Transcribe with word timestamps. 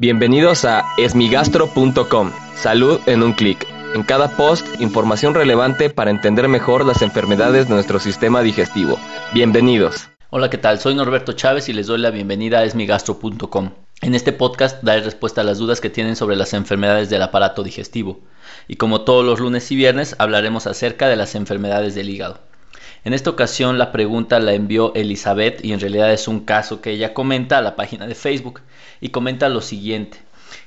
Bienvenidos 0.00 0.64
a 0.64 0.86
esmigastro.com. 0.96 2.32
Salud 2.56 3.00
en 3.04 3.22
un 3.22 3.34
clic. 3.34 3.66
En 3.94 4.02
cada 4.02 4.34
post, 4.34 4.66
información 4.80 5.34
relevante 5.34 5.90
para 5.90 6.10
entender 6.10 6.48
mejor 6.48 6.86
las 6.86 7.02
enfermedades 7.02 7.68
de 7.68 7.74
nuestro 7.74 8.00
sistema 8.00 8.40
digestivo. 8.40 8.98
Bienvenidos. 9.34 10.08
Hola, 10.30 10.48
¿qué 10.48 10.56
tal? 10.56 10.80
Soy 10.80 10.94
Norberto 10.94 11.34
Chávez 11.34 11.68
y 11.68 11.74
les 11.74 11.86
doy 11.86 11.98
la 11.98 12.10
bienvenida 12.10 12.60
a 12.60 12.64
esmigastro.com. 12.64 13.72
En 14.00 14.14
este 14.14 14.32
podcast 14.32 14.82
daré 14.82 15.02
respuesta 15.02 15.42
a 15.42 15.44
las 15.44 15.58
dudas 15.58 15.82
que 15.82 15.90
tienen 15.90 16.16
sobre 16.16 16.36
las 16.36 16.54
enfermedades 16.54 17.10
del 17.10 17.20
aparato 17.20 17.62
digestivo. 17.62 18.20
Y 18.68 18.76
como 18.76 19.02
todos 19.02 19.22
los 19.22 19.38
lunes 19.38 19.70
y 19.70 19.76
viernes, 19.76 20.16
hablaremos 20.18 20.66
acerca 20.66 21.10
de 21.10 21.16
las 21.16 21.34
enfermedades 21.34 21.94
del 21.94 22.08
hígado. 22.08 22.40
En 23.04 23.14
esta 23.14 23.30
ocasión 23.30 23.78
la 23.78 23.92
pregunta 23.92 24.38
la 24.40 24.52
envió 24.52 24.92
Elizabeth 24.94 25.64
y 25.64 25.72
en 25.72 25.80
realidad 25.80 26.12
es 26.12 26.28
un 26.28 26.40
caso 26.40 26.80
que 26.80 26.90
ella 26.90 27.14
comenta 27.14 27.58
a 27.58 27.62
la 27.62 27.74
página 27.74 28.06
de 28.06 28.14
Facebook 28.14 28.60
y 29.00 29.08
comenta 29.08 29.48
lo 29.48 29.62
siguiente. 29.62 30.18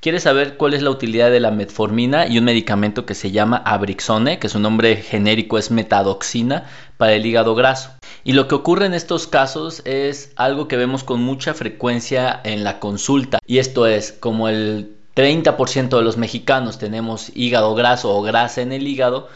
Quiere 0.00 0.20
saber 0.20 0.56
cuál 0.56 0.74
es 0.74 0.82
la 0.82 0.90
utilidad 0.90 1.30
de 1.30 1.40
la 1.40 1.50
metformina 1.50 2.26
y 2.26 2.38
un 2.38 2.44
medicamento 2.44 3.06
que 3.06 3.14
se 3.14 3.30
llama 3.30 3.62
Abrixone, 3.64 4.38
que 4.38 4.48
su 4.48 4.60
nombre 4.60 4.96
genérico 4.96 5.58
es 5.58 5.70
metadoxina, 5.70 6.66
para 6.96 7.14
el 7.14 7.24
hígado 7.24 7.54
graso. 7.54 7.90
Y 8.24 8.32
lo 8.32 8.46
que 8.46 8.54
ocurre 8.54 8.86
en 8.86 8.94
estos 8.94 9.26
casos 9.26 9.82
es 9.84 10.32
algo 10.36 10.68
que 10.68 10.76
vemos 10.76 11.04
con 11.04 11.22
mucha 11.22 11.54
frecuencia 11.54 12.40
en 12.44 12.62
la 12.62 12.78
consulta. 12.78 13.38
Y 13.46 13.58
esto 13.58 13.86
es, 13.86 14.12
como 14.12 14.48
el 14.48 14.96
30% 15.16 15.96
de 15.96 16.02
los 16.02 16.16
mexicanos 16.16 16.78
tenemos 16.78 17.32
hígado 17.34 17.74
graso 17.74 18.14
o 18.14 18.22
grasa 18.22 18.62
en 18.62 18.72
el 18.72 18.86
hígado, 18.86 19.28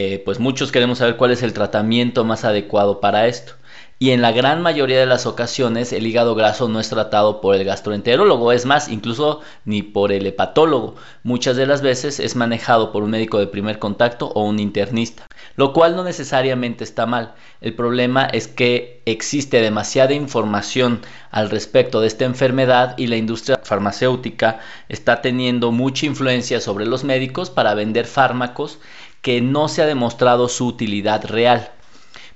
eh, 0.00 0.22
pues 0.24 0.38
muchos 0.38 0.70
queremos 0.70 0.98
saber 0.98 1.16
cuál 1.16 1.32
es 1.32 1.42
el 1.42 1.52
tratamiento 1.52 2.22
más 2.22 2.44
adecuado 2.44 3.00
para 3.00 3.26
esto. 3.26 3.54
Y 3.98 4.12
en 4.12 4.22
la 4.22 4.30
gran 4.30 4.62
mayoría 4.62 5.00
de 5.00 5.06
las 5.06 5.26
ocasiones 5.26 5.92
el 5.92 6.06
hígado 6.06 6.36
graso 6.36 6.68
no 6.68 6.78
es 6.78 6.88
tratado 6.88 7.40
por 7.40 7.56
el 7.56 7.64
gastroenterólogo, 7.64 8.52
es 8.52 8.64
más, 8.64 8.88
incluso 8.88 9.40
ni 9.64 9.82
por 9.82 10.12
el 10.12 10.24
hepatólogo. 10.24 10.94
Muchas 11.24 11.56
de 11.56 11.66
las 11.66 11.82
veces 11.82 12.20
es 12.20 12.36
manejado 12.36 12.92
por 12.92 13.02
un 13.02 13.10
médico 13.10 13.40
de 13.40 13.48
primer 13.48 13.80
contacto 13.80 14.28
o 14.28 14.44
un 14.44 14.60
internista, 14.60 15.26
lo 15.56 15.72
cual 15.72 15.96
no 15.96 16.04
necesariamente 16.04 16.84
está 16.84 17.06
mal. 17.06 17.34
El 17.60 17.74
problema 17.74 18.26
es 18.26 18.46
que 18.46 19.02
existe 19.04 19.60
demasiada 19.60 20.14
información 20.14 21.00
al 21.32 21.50
respecto 21.50 22.00
de 22.00 22.06
esta 22.06 22.24
enfermedad 22.24 22.94
y 22.98 23.08
la 23.08 23.16
industria 23.16 23.58
farmacéutica 23.64 24.60
está 24.88 25.22
teniendo 25.22 25.72
mucha 25.72 26.06
influencia 26.06 26.60
sobre 26.60 26.86
los 26.86 27.02
médicos 27.02 27.50
para 27.50 27.74
vender 27.74 28.06
fármacos 28.06 28.78
que 29.22 29.40
no 29.40 29.68
se 29.68 29.82
ha 29.82 29.86
demostrado 29.86 30.48
su 30.48 30.66
utilidad 30.66 31.24
real. 31.24 31.70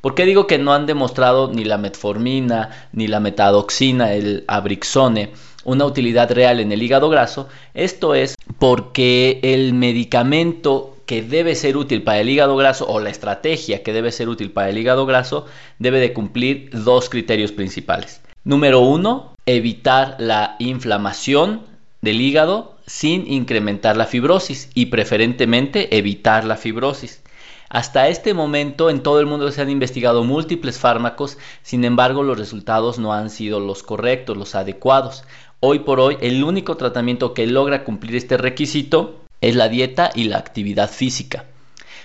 ¿Por 0.01 0.17
qué 0.17 0.25
digo 0.25 0.49
que 0.49 0.59
no 0.59 0.73
han 0.73 0.87
demostrado 0.87 1.53
ni 1.53 1.65
la 1.65 1.79
metformina, 1.79 2.89
ni 2.93 3.07
la 3.07 3.21
metadoxina, 3.21 4.13
el 4.15 4.43
abrixone, 4.49 5.31
una 5.65 5.85
utilidad 5.85 6.33
real 6.33 6.59
en 6.59 6.73
el 6.73 6.83
hígado 6.83 7.09
graso? 7.09 7.49
Esto 7.73 8.17
es 8.17 8.35
porque 8.59 9.39
el 9.43 9.75
medicamento 9.75 10.97
que 11.07 11.23
debe 11.23 11.55
ser 11.55 11.77
útil 11.77 12.03
para 12.03 12.21
el 12.21 12.29
hígado 12.29 12.57
graso 12.57 12.87
o 12.89 12.99
la 12.99 13.11
estrategia 13.11 13.83
que 13.83 13.93
debe 13.93 14.11
ser 14.11 14.29
útil 14.29 14.51
para 14.51 14.71
el 14.71 14.79
hígado 14.79 15.07
graso 15.07 15.47
debe 15.79 16.01
de 16.01 16.13
cumplir 16.13 16.71
dos 16.73 17.09
criterios 17.09 17.53
principales. 17.53 18.23
Número 18.45 18.81
uno, 18.81 19.35
evitar 19.47 20.17
la 20.19 20.57
inflamación 20.59 21.63
del 22.03 22.21
hígado 22.21 22.77
sin 22.87 23.33
incrementar 23.33 23.97
la 23.97 24.07
fibrosis 24.07 24.69
y 24.75 24.87
preferentemente 24.87 25.97
evitar 25.97 26.45
la 26.45 26.57
fibrosis. 26.57 27.23
Hasta 27.71 28.09
este 28.09 28.35
momento 28.35 28.91
en 28.91 29.03
todo 29.03 29.21
el 29.21 29.27
mundo 29.27 29.51
se 29.51 29.63
han 29.63 29.71
investigado 29.71 30.25
múltiples 30.25 30.79
fármacos, 30.79 31.39
sin 31.63 31.85
embargo 31.85 32.23
los 32.23 32.39
resultados 32.39 32.99
no 32.99 33.15
han 33.15 33.31
sido 33.31 33.61
los 33.61 33.83
correctos, 33.83 34.37
los 34.37 34.55
adecuados. 34.55 35.25
Hoy 35.61 35.79
por 35.79 36.01
hoy 36.01 36.19
el 36.21 36.45
único 36.45 36.77
tratamiento 36.77 37.33
que 37.33 37.47
logra 37.47 37.85
cumplir 37.85 38.17
este 38.17 38.37
requisito 38.37 39.21
es 39.41 39.57
la 39.57 39.69
dieta 39.69 40.11
y 40.15 40.25
la 40.25 40.39
actividad 40.39 40.91
física. 40.91 41.47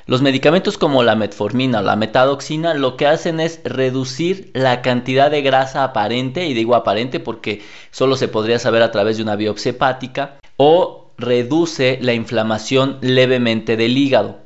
Los 0.08 0.22
medicamentos 0.22 0.78
como 0.78 1.04
la 1.04 1.18
metformina 1.18 1.80
o 1.80 1.84
la 1.84 1.98
metadoxina 1.98 2.74
lo 2.74 2.96
que 2.96 3.08
hacen 3.08 3.42
es 3.42 3.60
reducir 3.66 4.52
la 4.54 4.82
cantidad 4.82 5.30
de 5.30 5.42
grasa 5.42 5.84
aparente, 5.84 6.48
y 6.48 6.54
digo 6.54 6.76
aparente 6.76 7.20
porque 7.20 7.62
solo 7.92 8.16
se 8.16 8.30
podría 8.30 8.58
saber 8.58 8.84
a 8.84 8.92
través 8.92 9.18
de 9.18 9.24
una 9.24 9.36
biopsia 9.36 9.72
hepática, 9.72 10.38
o 10.56 11.12
reduce 11.18 12.00
la 12.02 12.14
inflamación 12.14 13.00
levemente 13.02 13.76
del 13.76 13.98
hígado 13.98 14.38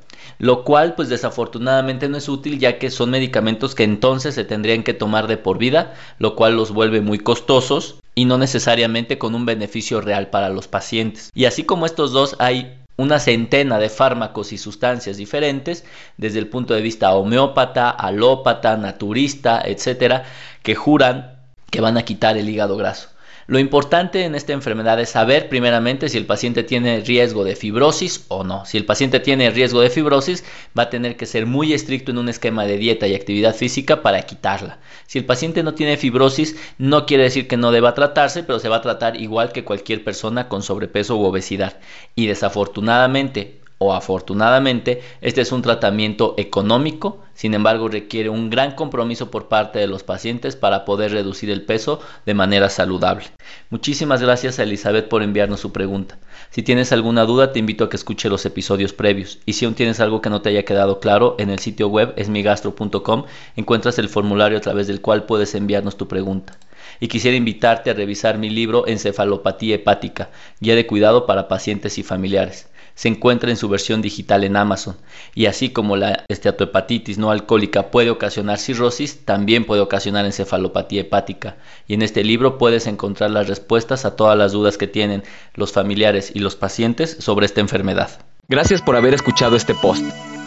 lo 0.42 0.64
cual 0.64 0.96
pues 0.96 1.08
desafortunadamente 1.08 2.10
no 2.10 2.18
es 2.18 2.28
útil 2.28 2.58
ya 2.58 2.80
que 2.80 2.90
son 2.90 3.12
medicamentos 3.12 3.76
que 3.76 3.84
entonces 3.84 4.34
se 4.34 4.44
tendrían 4.44 4.82
que 4.82 4.96
tomar 4.96 5.28
de 5.28 5.38
por 5.38 5.60
vida, 5.60 5.94
lo 6.18 6.36
cual 6.36 6.56
los 6.56 6.72
vuelve 6.72 7.00
muy 7.00 7.20
costosos 7.20 8.00
y 8.16 8.26
no 8.26 8.40
necesariamente 8.40 9.20
con 9.20 9.36
un 9.36 9.46
beneficio 9.46 10.02
real 10.02 10.32
para 10.32 10.50
los 10.50 10.68
pacientes. 10.68 11.30
Y 11.36 11.46
así 11.46 11.64
como 11.64 11.86
estos 11.86 12.12
dos 12.12 12.36
hay 12.40 12.81
una 12.98 13.20
centena 13.20 13.80
de 13.80 13.90
fármacos 13.90 14.54
y 14.54 14.58
sustancias 14.58 15.18
diferentes 15.18 15.86
desde 16.18 16.40
el 16.40 16.48
punto 16.48 16.74
de 16.74 16.82
vista 16.82 17.14
homeópata, 17.14 17.90
alópata, 17.90 18.78
naturista, 18.78 19.62
etcétera, 19.64 20.24
que 20.64 20.76
juran 20.76 21.40
que 21.70 21.82
van 21.82 21.98
a 21.98 22.04
quitar 22.04 22.38
el 22.38 22.50
hígado 22.50 22.78
graso. 22.78 23.10
Lo 23.48 23.60
importante 23.60 24.24
en 24.26 24.36
esta 24.36 24.54
enfermedad 24.54 25.00
es 25.00 25.10
saber 25.10 25.50
primeramente 25.50 26.10
si 26.10 26.18
el 26.18 26.26
paciente 26.26 26.64
tiene 26.64 27.02
riesgo 27.02 27.44
de 27.44 27.56
fibrosis 27.56 28.26
o 28.28 28.44
no. 28.44 28.66
Si 28.66 28.78
el 28.78 28.86
paciente 28.86 29.20
tiene 29.20 29.50
riesgo 29.50 29.82
de 29.82 29.90
fibrosis, 29.90 30.44
va 30.78 30.84
a 30.84 30.90
tener 30.90 31.18
que 31.18 31.26
ser 31.26 31.46
muy 31.46 31.74
estricto 31.74 32.12
en 32.12 32.18
un 32.18 32.30
esquema 32.30 32.66
de 32.66 32.78
dieta 32.78 33.08
y 33.08 33.16
actividad 33.16 33.56
física 33.56 34.02
para 34.02 34.22
quitarla. 34.24 34.80
Si 35.08 35.20
el 35.20 35.26
paciente 35.26 35.64
no 35.64 35.74
tiene 35.74 35.98
fibrosis, 35.98 36.56
no 36.78 37.06
quiere 37.06 37.24
decir 37.24 37.48
que 37.48 37.58
no 37.58 37.72
deba 37.72 37.94
tratarse, 37.94 38.44
pero 38.44 38.60
se 38.60 38.70
va 38.70 38.78
a 38.78 38.82
tratar 38.82 39.20
igual 39.20 39.52
que 39.52 39.64
cualquier 39.64 40.04
persona 40.04 40.48
con 40.48 40.64
sobrepeso 40.64 41.18
u 41.18 41.24
obesidad. 41.24 41.80
Y 42.16 42.28
desafortunadamente, 42.28 43.61
o 43.82 43.94
afortunadamente, 43.94 45.02
este 45.22 45.42
es 45.42 45.52
un 45.52 45.64
tratamiento 45.64 46.36
económico, 46.38 47.18
sin 47.34 47.56
embargo 47.56 47.88
requiere 47.88 48.30
un 48.30 48.52
gran 48.52 48.76
compromiso 48.76 49.32
por 49.32 49.48
parte 49.48 49.80
de 49.80 49.88
los 49.88 50.04
pacientes 50.04 50.56
para 50.56 50.86
poder 50.86 51.12
reducir 51.12 51.50
el 51.50 51.64
peso 51.64 52.00
de 52.28 52.36
manera 52.36 52.70
saludable. 52.70 53.26
Muchísimas 53.72 54.22
gracias 54.22 54.60
a 54.60 54.64
Elizabeth 54.64 55.08
por 55.08 55.24
enviarnos 55.24 55.62
su 55.62 55.72
pregunta. 55.72 56.20
Si 56.52 56.62
tienes 56.62 56.92
alguna 56.92 57.26
duda 57.26 57.54
te 57.54 57.58
invito 57.58 57.86
a 57.86 57.90
que 57.90 57.96
escuche 57.96 58.30
los 58.30 58.46
episodios 58.46 58.94
previos 58.94 59.40
y 59.48 59.54
si 59.54 59.66
aún 59.66 59.74
tienes 59.74 60.00
algo 60.00 60.22
que 60.22 60.30
no 60.30 60.44
te 60.44 60.50
haya 60.50 60.64
quedado 60.64 61.00
claro, 61.00 61.36
en 61.40 61.50
el 61.50 61.58
sitio 61.58 61.88
web 61.88 62.14
esmigastro.com 62.18 63.26
encuentras 63.56 63.98
el 63.98 64.10
formulario 64.10 64.60
a 64.60 64.62
través 64.62 64.86
del 64.86 65.02
cual 65.02 65.24
puedes 65.24 65.56
enviarnos 65.56 65.98
tu 65.98 66.08
pregunta 66.08 66.56
y 67.00 67.08
quisiera 67.08 67.36
invitarte 67.36 67.90
a 67.90 67.96
revisar 67.96 68.38
mi 68.38 68.52
libro 68.52 68.86
Encefalopatía 68.86 69.74
hepática, 69.74 70.30
guía 70.60 70.76
de 70.76 70.86
cuidado 70.86 71.26
para 71.26 71.48
pacientes 71.48 71.98
y 71.98 72.04
familiares 72.04 72.68
se 72.96 73.08
encuentra 73.08 73.50
en 73.50 73.58
su 73.58 73.70
versión 73.70 74.02
digital 74.02 74.44
en 74.44 74.56
Amazon. 74.56 74.98
Y 75.36 75.46
así 75.46 75.70
como 75.70 75.96
la 75.96 76.26
esteatohepatitis 76.28 77.18
no 77.18 77.32
alcohólica 77.32 77.92
puede 77.92 78.10
ocasionar 78.10 78.58
cirrosis, 78.58 79.26
también 79.26 79.66
puede 79.66 79.82
ocasionar 79.82 80.26
encefalopatía 80.26 81.02
hepática. 81.02 81.58
Y 81.88 81.94
en 81.94 82.02
este 82.02 82.24
libro 82.24 82.58
puedes 82.58 82.88
encontrar 82.88 83.32
las 83.32 83.48
respuestas 83.48 84.06
a 84.06 84.16
todas 84.16 84.38
las 84.38 84.52
dudas 84.52 84.78
que 84.78 84.88
tienen 84.88 85.24
los 85.54 85.72
familiares 85.72 86.32
y 86.34 86.40
los 86.40 86.56
pacientes 86.56 87.18
sobre 87.20 87.46
esta 87.46 87.62
enfermedad. 87.62 88.10
Gracias 88.48 88.82
por 88.82 88.96
haber 88.96 89.14
escuchado 89.14 89.56
este 89.56 89.74
post. 89.74 90.04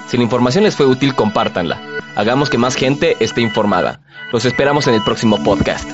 Si 0.09 0.17
la 0.17 0.23
información 0.23 0.65
les 0.65 0.77
fue 0.77 0.87
útil, 0.87 1.15
compártanla. 1.15 1.81
Hagamos 2.17 2.51
que 2.51 2.59
más 2.59 2.77
gente 2.77 3.17
esté 3.21 3.41
informada. 3.41 4.01
Los 4.33 4.45
esperamos 4.45 4.87
en 4.87 4.95
el 4.95 5.03
próximo 5.03 5.43
podcast. 5.43 5.89